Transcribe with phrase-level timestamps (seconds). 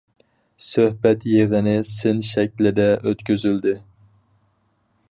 [0.67, 3.77] سۆھبەت يىغىنى سىن شەكلىدە ئۆتكۈزۈلدى.